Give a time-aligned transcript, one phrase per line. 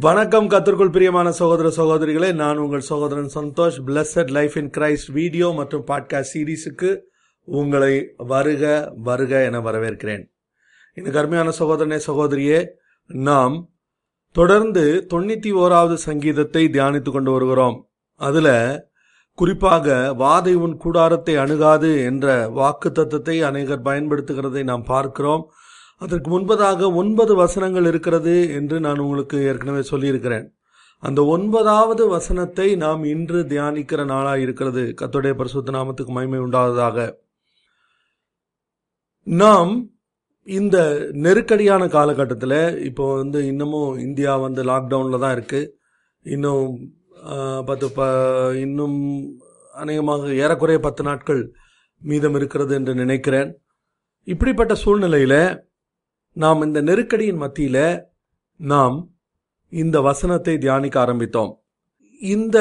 [0.00, 2.34] வணக்கம் கத்திற்குள் பிரியமான சகோதர சகோதரிகளே.
[2.34, 3.78] நான் உங்கள் சகோதரன் Santhosh.
[3.86, 7.00] Blessed life in Christ video மற்றும் பாட்காஸ்ட் சீரீஸுக்கு
[7.44, 10.30] உங்களை வருக வருக என வரவேற்கிறேன்.
[10.94, 12.66] எனக்கு அருமையான சகோதரனே சகோதரியே
[13.06, 13.68] நாம்
[14.32, 17.88] தொடர்ந்து தொண்ணூத்தி ஓராவது சங்கீதத்தை தியானித்து கொண்டு வருகிறோம்.
[18.14, 18.50] அதுல
[19.34, 25.52] குறிப்பாக வாதை உன் கூடாரத்தை அணுகாது என்ற வாக்கு தத்துவத்தை அநேகர் பயன்படுத்துகிறதை நாம் பார்க்கிறோம்.
[26.02, 30.46] அதற்கு முன்பதாக ஒன்பது வசனங்கள் இருக்கிறது என்று நான் உங்களுக்கு ஏற்கனவே சொல்லியிருக்கிறேன்.
[31.02, 34.84] அந்த ஒன்பதாவது வசனத்தை நாம் இன்று தியானிக்கிற நாளாக இருக்கிறது.
[35.00, 36.98] கத்தோடைய பரிசுத்த நாமத்துக்கு மகிமை உண்டாவதாக.
[39.26, 39.72] நாம்
[40.48, 40.76] இந்த
[41.24, 45.70] நெருக்கடியான காலகட்டத்தில் இப்போ வந்து இன்னமும் இந்தியா வந்து லாக்டவுனில் தான் இருக்குது
[46.26, 46.68] இன்னும்
[47.68, 48.06] பத்து ப
[48.64, 48.98] இன்னும்
[49.74, 51.42] அநேகமாக ஏறக்குறைய பத்து நாட்கள்
[52.02, 53.50] மீதம் இருக்கிறது என்று நினைக்கிறேன்.
[54.28, 55.40] இப்படிப்பட்ட சூழ்நிலையில்
[56.42, 58.06] நாம் இந்த நெருக்கடியின் மத்தியில
[58.56, 59.10] நாம்
[59.68, 61.52] இந்த வசனத்தை தியானிக்க ஆரம்பித்தோம்.
[62.20, 62.58] இந்த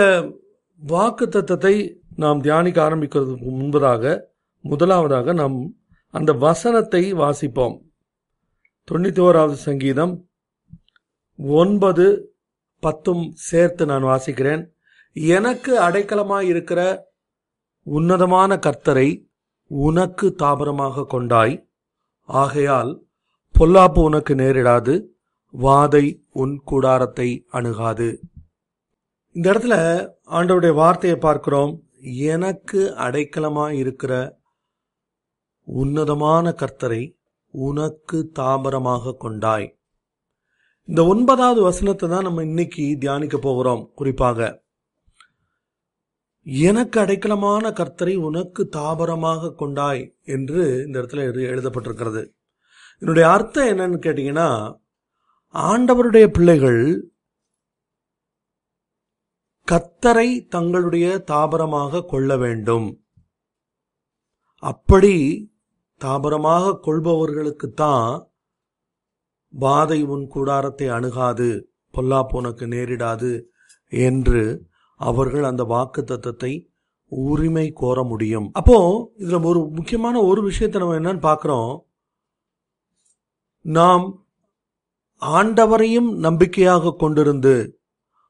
[0.77, 4.21] வாக்கு தத்தத்தை நாம் தியானிக்க ஆரம்பிக்கிறதுக்கு முன்பதாக
[4.61, 5.75] முதலாவதாக நாம்
[6.09, 7.75] அந்த வசனத்தை வாசிப்போம்.
[8.91, 10.29] தொண்ணூத்தி ஓராவது சங்கீதம்
[11.37, 12.35] ஒன்பது
[12.79, 14.63] பத்தும் சேர்த்து நான் வாசிக்கிறேன்.
[15.13, 16.81] எனக்கு அடைக்கலமாய் இருக்கிற
[17.83, 19.09] உன்னதமான கர்த்தரை
[19.67, 21.69] உனக்கு தாபரமாக கொண்டாய்.
[22.25, 23.06] ஆகையால்
[23.59, 25.07] பொல்லாப்பு உனக்கு நேரிடாது
[25.53, 28.19] வாதை உன் கூடாரத்தை அணுகாது.
[29.31, 29.75] இந்த இடத்துல
[30.31, 31.83] ஆண்டவருடைய வார்த்தையை பார்க்கிறோம்.
[32.01, 34.41] எனக்கு அடைக்கலமாய் இருக்கிற
[35.63, 37.01] உன்னதமான கர்த்தரை
[37.49, 39.67] உனக்கு தாமரமாக கொண்டாய்.
[40.83, 44.61] இந்த ஒன்பதாவது வசனத்தை தான் நம்ம இன்னைக்கு தியானிக்க போகிறோம் குறிப்பாக.
[46.45, 52.35] எனக்கு அடைக்கலமான கர்த்தரை உனக்கு தாபரமாக கொண்டாய் என்று இந்த இடத்துல எழுதப்பட்டிருக்கிறது.
[53.01, 54.77] இதனுடைய அர்த்தம் என்னன்னு கேட்டீங்கன்னா
[55.55, 56.81] ஆண்டவருடைய பிள்ளைகள்
[59.67, 62.87] கத்தரை தங்களுடைய தாபரமாக கொள்ள வேண்டும்.
[64.63, 65.15] அப்படி
[66.03, 68.29] தாபரமாக கொள்பவர்களுக்கு தான்
[69.53, 71.49] பாதை உன் கூடாரத்தை அணுகாது
[71.93, 73.31] பொல்லாப்பு நேரிடாது
[73.91, 74.41] என்று
[74.95, 76.51] அவர்கள் அந்த வாக்கு தத்தத்தை
[77.11, 78.51] உரிமை கோர முடியும்.
[78.51, 78.77] அப்போ
[79.17, 81.86] இதுல ஒரு முக்கியமான ஒரு விஷயத்தை நம்ம என்னன்னு பார்க்குறோம்.
[83.67, 84.03] நாம்
[85.21, 87.55] ஆண்டவரையும் நம்பிக்கையாக கொண்டிருந்து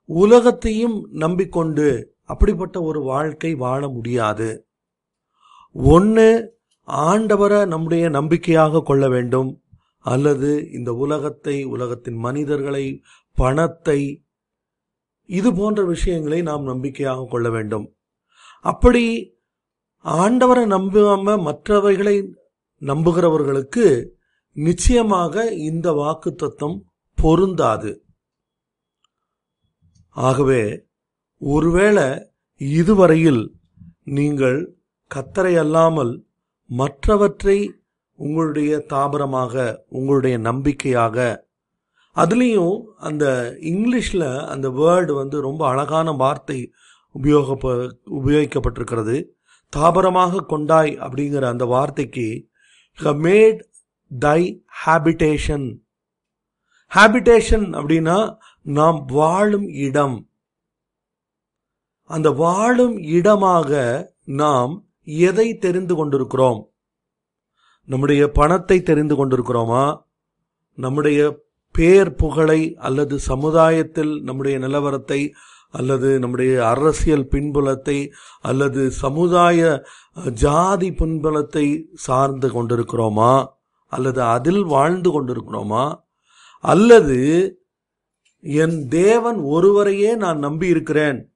[0.06, 1.88] உலகத்தையும் நம்பிக்கொண்டு
[2.24, 4.68] அப்படிப்பட்ட ஒரு வாழ்க்கை வாழ முடியாது.
[5.74, 6.28] ஒன்று
[6.88, 9.62] ஆண்டவரை நம்முடைய நம்பிக்கையாக கொள்ள வேண்டும்.
[10.00, 12.86] அல்லது இந்த உலகத்தை உலகத்தின் மனிதர்களை
[13.38, 14.00] பணத்தை
[15.26, 17.88] இது போன்ற விஷயங்களை நாம் நம்பிக்கையாக கொள்ள வேண்டும்.
[18.66, 19.06] அப்படி
[20.06, 22.16] ஆண்டவரை நம்பாம மற்றவைகளை
[22.82, 23.86] நம்புகிறவர்களுக்கு
[24.58, 26.78] நிச்சயமாக இந்த வாக்கு தத்துவம்
[27.18, 27.92] பொருந்தாது.
[30.16, 30.64] ஆகவே
[31.42, 32.06] ஒருவேளை
[32.58, 33.44] இதுவரையில்
[34.18, 34.60] நீங்கள்
[35.16, 36.14] கத்தரை அல்லாமல்
[36.70, 37.58] மற்றவற்றை
[38.20, 39.56] உங்களுடைய தாபரமாக
[39.90, 41.18] உங்களுடைய நம்பிக்கையாக
[42.16, 43.26] அதுலேயும் அந்த
[43.72, 46.60] இங்கிலீஷில் அந்த வேர்டு வந்து ரொம்ப அழகான வார்த்தை
[47.16, 47.58] உபயோக
[48.20, 49.18] உபயோகிக்கப்பட்டிருக்கிறது.
[49.74, 52.28] தாபரமாக கொண்டாய் அப்படிங்கிற அந்த வார்த்தைக்கு
[53.26, 53.60] மேட்
[54.12, 55.68] தை ஹாபிடேஷன்
[56.96, 60.30] ஹாபிடேஷன் அப்படின்னா நாம் வாழும் இடம்.
[62.04, 63.72] அந்த வாழும் இடமாக
[64.24, 64.74] நாம்
[65.04, 66.72] எதை தெரிந்து கொண்டிருக்கிறோம்?
[67.86, 70.02] நம்முடைய பணத்தை தெரிந்து கொண்டிருக்கிறோமா?
[70.74, 75.34] நம்முடைய பேர் புகழை அல்லது சமுதாயத்தில் நம்முடைய நிலவரத்தை
[75.72, 79.84] அல்லது நம்முடைய அரசியல் பின்புலத்தை அல்லது சமுதாய
[80.34, 83.34] ஜாதி பின்புலத்தை சார்ந்து கொண்டிருக்கிறோமா?
[83.88, 86.02] அல்லது அதில் வாழ்ந்து கொண்டிருக்கிறோமா?
[86.60, 87.18] அல்லது
[88.40, 91.34] என் தேவன் ஒருவரையே நான் நம்பி இருக்கிறேன்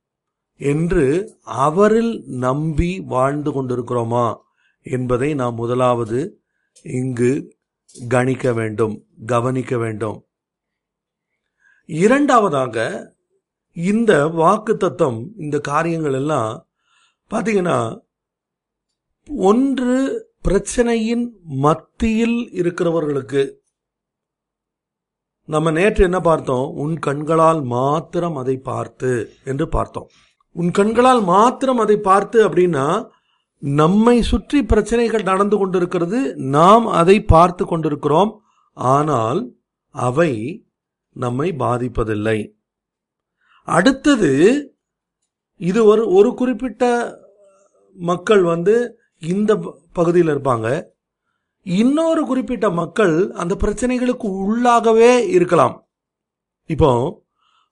[0.55, 4.37] என்று அவரில் நம்பி வாழ்ந்து கொண்டிருக்கிறோமா?
[4.81, 6.41] என்பதை நாம் முதலாவது
[6.81, 7.57] இங்கு
[8.09, 10.25] கணிக்க வேண்டும் கவனிக்க வேண்டும்.
[11.85, 12.75] இரண்டாவதாக
[13.73, 16.67] இந்த வாக்கு தத்துவம் இந்த காரியங்கள் எல்லாம்
[17.29, 18.01] பார்த்தீங்கன்னா
[19.27, 21.25] ஒன்று பிரச்சனையின்
[21.63, 23.41] மத்தியில் இருக்கிறவர்களுக்கு
[25.49, 26.67] நம்ம நேற்று என்ன பார்த்தோம்?
[26.83, 29.11] உன் கண்களால் மாத்திரம் அதை பார்த்து
[29.43, 30.07] என்று பார்த்தோம்.
[30.55, 32.85] உன் கண்களால் மாத்திரம் அதை பார்த்து அப்படின்னா
[33.63, 38.31] நம்மை சுற்றி பிரச்சனைகள் நடந்து கொண்டிருக்கிறது நாம் அதை பார்த்து கொண்டிருக்கிறோம்.
[38.77, 39.41] ஆனால்
[39.95, 40.31] அவை
[41.15, 42.37] நம்மை பாதிப்பதில்லை.
[43.67, 44.31] அடுத்தது
[45.61, 46.83] இது ஒரு ஒரு குறிப்பிட்ட
[47.95, 48.75] மக்கள் வந்து
[49.23, 49.51] இந்த
[49.93, 50.67] பகுதியில் இருப்பாங்க.
[51.65, 55.75] இன்னொரு குறிப்பிட்ட மக்கள் அந்த பிரச்சனைகளுக்கு உள்ளாகவே இருக்கலாம்.
[56.69, 56.91] இப்போ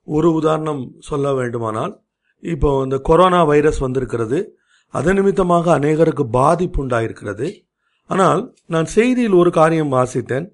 [0.04, 1.94] ஒரு உதாரணம் சொல்ல வேண்டுமானால்
[2.52, 4.38] இப்போ இந்த கொரோனா வைரஸ் வந்திருக்கிறது.
[4.94, 7.48] அதன் நிமித்தமாக அநேகருக்கு பாதிப்பு உண்டாயிருக்கிறது.
[8.10, 10.46] ஆனால் நான் செய்தியில் ஒரு காரியம் வாசித்தேன்.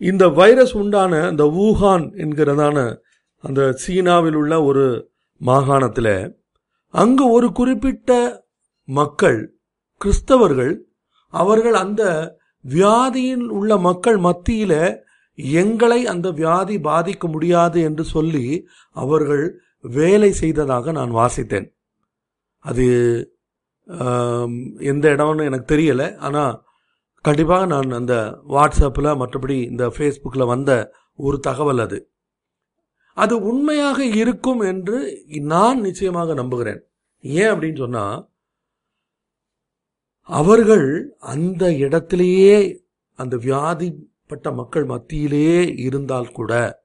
[0.00, 2.78] இந்த வைரஸ் உண்டான இந்த வூஹான் என்கிறதான
[3.44, 4.84] அந்த சீனாவில் உள்ள ஒரு
[5.40, 6.14] மாகாணத்தில்
[6.94, 8.10] அங்கு ஒரு குறிப்பிட்ட
[8.88, 9.38] மக்கள்
[10.02, 10.74] கிறிஸ்தவர்கள்
[11.34, 12.02] அவர்கள் அந்த
[12.64, 14.72] வியாதியில் உள்ள மக்கள் மத்தியில
[15.60, 18.46] எங்களை அந்த வியாதி பாதிக்க முடியாது என்று சொல்லி
[18.96, 19.44] அவர்கள்
[19.98, 21.68] வேலை செய்ததாக நான் வாசித்தேன்.
[22.64, 22.84] அது
[24.92, 26.02] எந்த இடம்னு எனக்கு தெரியல.
[26.26, 26.54] ஆனால்
[27.24, 28.14] கண்டிப்பாக நான் அந்த
[28.54, 30.70] வாட்ஸ்அப்பில் மற்றபடி இந்த ஃபேஸ்புக்கில் வந்த
[31.18, 31.98] ஒரு தகவல் அது.
[33.16, 34.98] அது உண்மையாக இருக்கும் என்று
[35.52, 36.80] நான் நிச்சயமாக நம்புகிறேன்.
[37.24, 38.18] ஏன் அப்படின்னு சொன்னால்
[40.22, 42.84] அவர்கள் அந்த இடத்திலேயே
[43.14, 46.82] அந்த வியாதிப்பட்ட மக்கள் மத்தியிலேயே இருந்தால் கூட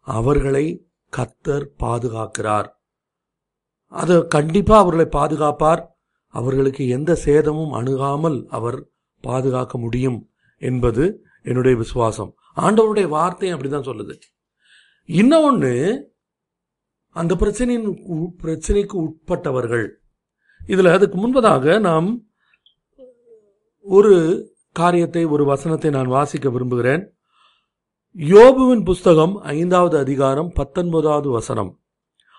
[0.00, 0.86] அவர்களை
[1.16, 2.68] கத்தர் பாதுகாக்கிறார்.
[3.86, 5.86] அது கண்டிப்பா அவர்களை பாதுகாப்பார்.
[6.26, 8.88] அவர்களுக்கு எந்த சேதமும் அணுகாமல் அவர்
[9.20, 12.34] பாதுகாக்க முடியும் என்பது என்னுடைய விசுவாசம்.
[12.56, 14.14] ஆண்டவருடைய வார்த்தை அப்படிதான் சொல்லுது.
[15.06, 16.02] இன்னொன்னு
[17.08, 17.88] அந்த பிரச்சனையின்
[18.42, 19.88] பிரச்சனைக்கு உட்பட்டவர்கள்.
[20.66, 22.29] இதுல அதுக்கு முன்பதாக நாம்
[23.82, 24.14] ஒரு
[24.72, 27.16] காரியத்தை ஒரு வசனத்தை நான் வாசிக்க விரும்புகிறேன்.
[28.16, 31.80] யோபுவின் புஸ்தகம் ஐந்தாவது அதிகாரம் பத்தொன்பதாவது வசனம்.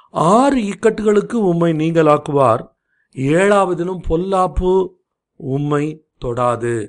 [0.10, 2.68] ஆறு இக்கட்டுகளுக்கு உம்மை நீங்களாக்குவார்
[3.16, 4.88] ஏழாவதிலும் பொல்லாப்பு
[5.36, 6.88] உம்மை தொடாது.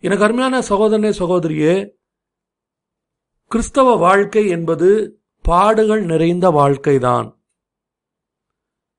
[0.00, 1.88] எனக்கு அருமையான சகோதரனே சகோதரியே
[3.50, 7.40] கிறிஸ்தவ வாழ்க்கை என்பது பாடுகள் நிறைந்த வாழ்க்கைதான்.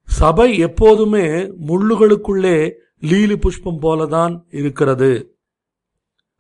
[0.04, 1.28] சபை எப்போதுமே
[1.68, 5.38] முள்ளுகளுக்குள்ளே லீலி புஷ்பம் போலதான் இருக்கிறது.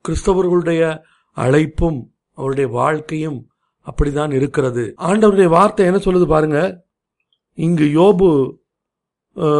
[0.08, 1.00] கிறிஸ்தவர்களுடைய
[1.36, 2.02] அழைப்பும்
[2.34, 3.50] அவருடைய வாழ்க்கையும்
[3.86, 4.94] அப்படிதான் இருக்கிறது.
[4.98, 6.86] ஆண்டவருடைய வார்த்தை என்ன சொல்லுது பாருங்க.
[7.54, 8.56] இங்கு யோபு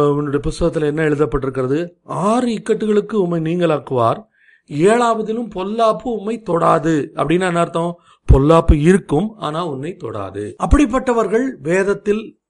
[0.08, 1.90] உன்னுடைய புஸ்தகத்தில் என்ன எழுதப்பட்டிருக்கிறது?
[2.04, 4.24] ஆறு இக்கட்டுகளுக்கு உண்மை நீங்களாக்குவார்.
[4.68, 7.10] ஏழாவதிலும் பொல்லாப்பு உண்மை தொடாது.
[7.14, 8.00] அப்படின்னு என்ன அர்த்தம்?
[8.32, 10.54] பொல்லாப்பு இருக்கும் ஆனா உன்னை தொடாது.
[10.66, 12.40] அப்படிப்பட்டவர்கள் வேதத்தில்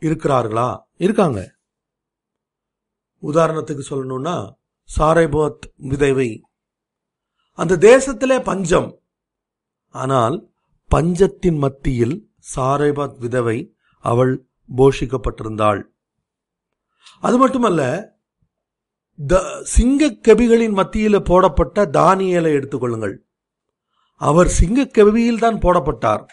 [0.00, 0.78] இருக்கிறார்களா?
[0.96, 1.56] இருக்காங்க.
[3.22, 4.52] உதாரணத்துக்கு சொல்லணும்னா
[4.96, 6.40] சாரைபோத் விதைவை
[7.52, 9.02] அந்த தேசத்திலே பஞ்சம்.
[9.88, 10.50] ஆனால்
[10.88, 15.82] பஞ்சத்தின் மத்தியில் சாரைபாத் விதவை அவள் போஷிக்கப்பட்டிருந்தாள்.
[17.20, 18.12] அது மட்டுமல்ல
[19.26, 23.16] த- சிங்கக் கெபிகளின் மத்தியில் போடப்பட்ட தானியலை எடுத்துக்கொள்ளுங்கள்
[24.14, 26.26] அவர் சிங்கக் கவியில்தான் போடப்பட்டார்.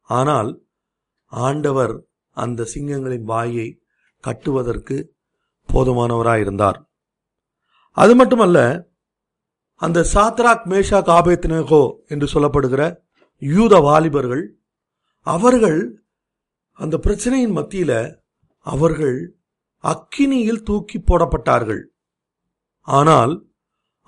[0.00, 0.62] ஆனால்
[1.24, 3.82] ஆண்டவர் அந்த சிங்கங்களின் வாயை
[4.20, 5.16] கட்டுவதற்கு
[5.68, 6.78] போதுமானவராயிருந்தார்.
[7.96, 8.58] அது மட்டுமல்ல
[9.74, 12.82] அந்த சாத்ராக் மேஷா ஆபேத்னேகோ என்று சொல்லப்படுகிற
[13.38, 14.44] யூத வாலிபர்கள்
[15.26, 15.80] அவர்கள்
[16.78, 17.92] அந்த பிரச்சனையின் மத்தியில
[18.66, 19.36] அவர்கள்
[19.84, 21.82] அக்கினியில் தூக்கி போடப்பட்டார்கள்.
[22.88, 23.32] ஆனால்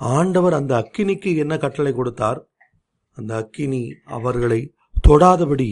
[0.00, 2.40] ஆண்டவர் அந்த அக்கினிக்கு என்ன கட்டளை கொடுத்தார்?
[3.12, 4.60] அந்த அக்கினி அவர்களை
[5.08, 5.70] தொடாதபடி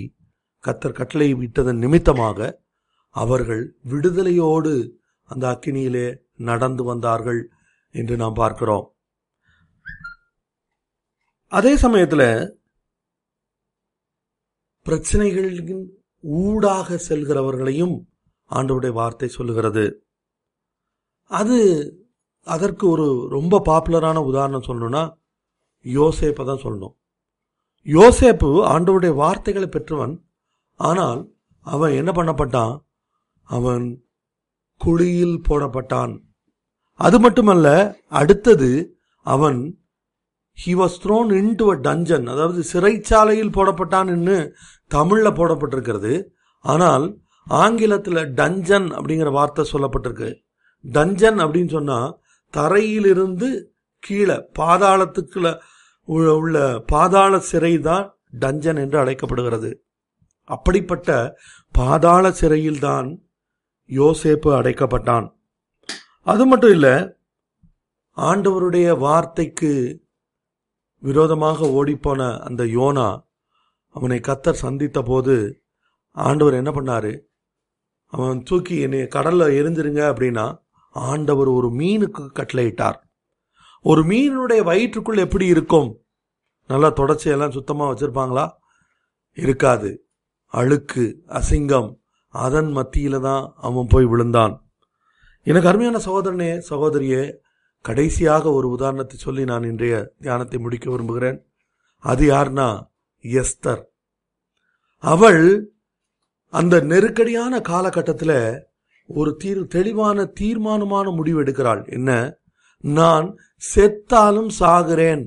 [0.65, 2.61] கத்தர் கட்டளை விட்டதன் நிமித்தமாக
[3.17, 4.73] அவர்கள் விடுதலையோடு
[5.33, 6.07] அந்த அக்கினியிலே
[6.51, 7.41] நடந்து வந்தார்கள்
[7.95, 8.87] என்று நாம் பார்க்கிறோம்.
[11.53, 12.29] அதே சமயத்தில்
[14.87, 15.85] பிரச்சனைகளின்
[16.25, 17.97] ஊடாக செல்கிறவர்களையும்
[18.51, 19.85] ஆண்டவருடைய வார்த்தை சொல்லுகிறது.
[21.31, 21.59] அது
[22.47, 25.03] அதற்கு ஒரு ரொம்ப பாப்புலரான உதாரணம் சொல்லணும்னா
[25.85, 26.95] யோசேப்பை தான் சொல்லணும்.
[27.87, 30.15] யோசேப்பு ஆண்டவருடைய வார்த்தைகளை பெற்றவன்.
[30.81, 31.21] ஆனால்
[31.67, 32.75] அவன் என்ன பண்ணப்பட்டான்?
[33.49, 33.85] அவன்
[34.83, 36.13] குழியில் போடப்பட்டான்.
[37.01, 37.69] அது மட்டுமல்ல
[38.21, 38.71] அடுத்தது
[39.27, 39.61] அவன்
[40.59, 44.37] he was thrown into a dungeon அதாவது சிறைச்சாலையில் போடப்பட்டான்னு
[44.91, 46.15] தமிழில் போடப்பட்டிருக்கிறது.
[46.65, 47.07] ஆனால்
[47.47, 50.29] ஆங்கிலத்தில் டஞ்சன் அப்படிங்கிற வார்த்தை சொல்லப்பட்டிருக்கு.
[50.85, 52.11] டஞ்சன் அப்படின்னு சொன்னால்
[52.55, 53.49] தரையிலிருந்து
[54.03, 55.51] கீழே பாதாளத்துக்குள்ள
[56.37, 58.07] உள்ள பாதாள சிறை தான்
[58.41, 59.71] டஞ்சன் என்று அழைக்கப்படுகிறது.
[60.51, 61.11] அப்படிப்பட்ட
[61.75, 63.09] பாதாள சிறையில்தான்
[63.89, 65.35] யோசேப்பு அடைக்கப்பட்டான்.
[66.23, 67.17] அது மட்டும் இல்ல
[68.17, 70.03] ஆண்டவருடைய வார்த்தைக்கு
[70.99, 73.25] விரோதமாக ஓடிப்போன அந்த யோனா
[73.89, 75.63] அவனை கத்தர் சந்தித்த போது
[76.11, 77.21] ஆண்டவர் என்ன பண்ணாரு?
[78.07, 82.95] அவன் தூக்கி என்னை கடல்ல எரிஞ்சிருங்க அப்படின்னா ஆண்டவர் ஒரு மீனுக்கு கட்டளையிட்டார்.
[83.83, 86.05] ஒரு மீனுடைய வயிற்றுக்குள் எப்படி இருக்கும்?
[86.67, 88.51] நல்லா தொடச்சி எல்லாம் சுத்தமா வச்சிருப்பாங்களா?
[89.33, 90.07] இருக்காது.
[90.47, 92.02] அழுக்கு அசிங்கம்
[92.33, 94.55] அதன் மத்தியில தான் அவன் போய் விழுந்தான்.
[95.47, 97.23] எனக்கு அருமையான சகோதரனே சகோதரியே
[97.85, 101.39] கடைசியாக ஒரு உதாரணத்தை சொல்லி நான் இன்றைய தியானத்தை முடிக்க விரும்புகிறேன்.
[101.99, 102.69] அது யாருன்னா
[103.23, 103.83] எஸ்தர்.
[104.97, 105.73] அவள்
[106.53, 108.67] அந்த நெருக்கடியான காலகட்டத்தில்
[109.07, 111.91] ஒரு தீர் தெளிவான தீர்மானமான முடிவு எடுக்கிறாள்.
[111.91, 112.37] என்ன?
[112.85, 113.37] நான்
[113.75, 115.25] செத்தாலும் சாகிறேன்.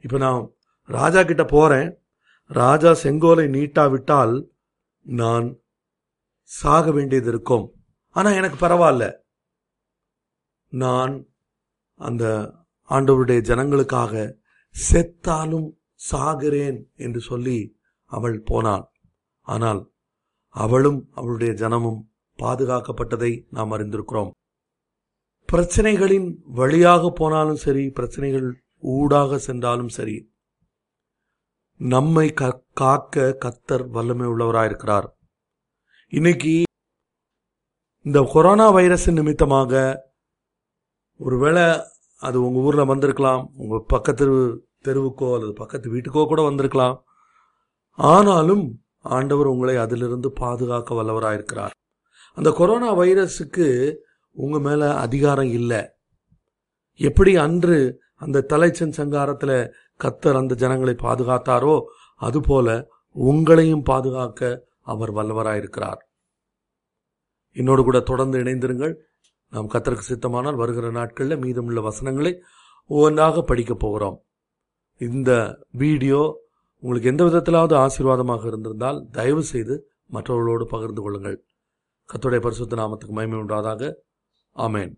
[0.00, 0.50] இப்ப நான்
[0.82, 1.88] ராஜா கிட்ட போறேன்.
[2.46, 4.34] ராஜா செங்கோலை நீட்டாவிட்டால்
[5.02, 5.58] நான்
[6.48, 7.72] சாக வேண்டியது இருக்கும்.
[8.08, 9.16] ஆனா எனக்கு பரவாயில்ல.
[10.68, 11.26] நான்
[11.94, 12.54] அந்த
[12.88, 14.34] ஆண்டவருடைய ஜனங்களுக்காக
[14.90, 15.70] செத்தாலும்
[16.12, 18.88] சாகிறேன் என்று சொல்லி அவள் போனாள்.
[19.40, 19.92] ஆனால்
[20.48, 22.02] அவளும் அவளுடைய ஜனமும்
[22.38, 24.30] பாதுகாக்கப்பட்டதை நாம் அறிந்திருக்கிறோம்.
[25.52, 30.34] பிரச்சனைகளின் வழியாக போனாலும் சரி பிரச்சனைகள் ஊடாக சென்றாலும் சரி
[31.76, 35.16] நம்மை க- காக்க கத்தர் வல்லமை உள்ளவராயிருக்கிறார்.
[36.12, 36.62] இன்னைக்கு
[38.02, 39.72] இந்த கொரோனா வைரஸ் நிமித்தமாக
[41.20, 41.64] ஒருவேளை
[42.20, 44.26] அது உங்கள் ஊரில் வந்திருக்கலாம் உங்கள் பக்கத்து
[44.84, 47.04] தெருவுக்கோ அல்லது பக்கத்து வீட்டுக்கோ கூட வந்திருக்கலாம்.
[47.98, 48.64] ஆனாலும்
[48.98, 51.74] ஆண்டவர் உங்களை அதிலிருந்து பாதுகாக்க வல்லவராயிருக்கிறார்.
[52.34, 53.96] அந்த கொரோனா வைரஸுக்கு
[54.36, 55.82] உங்கள் மேலே அதிகாரம் இல்லை.
[57.00, 59.72] எப்படி அன்று அந்த தலைச்சன் சங்காரத்தில்
[60.04, 61.82] கத்தர் அந்த ஜனங்களை பாதுகாத்தாரோ
[62.14, 66.00] அதுபோல உங்களையும் பாதுகாக்க அவர் வல்லவராயிருக்கிறார்.
[67.52, 68.94] என்னோடு கூட தொடர்ந்து இணைந்திருங்கள்.
[69.50, 72.32] நாம் கத்தருக்கு சித்தமானால் வருகிற நாட்களில் மீதமுள்ள வசனங்களை
[72.86, 74.18] ஒவ்வொன்றாக படிக்கப் போகிறோம்.
[74.98, 75.30] இந்த
[75.72, 76.20] வீடியோ
[76.80, 79.76] உங்களுக்கு எந்த விதத்திலாவது ஆசீர்வாதமாக இருந்திருந்தால் தயவு செய்து
[80.06, 81.38] மற்றவர்களோடு பகிர்ந்து கொள்ளுங்கள்.
[82.12, 83.92] கத்துடைய பரிசுத்த நாமத்துக்கு மகிமை உண்டாதாக.
[84.56, 84.92] ஆமேன்.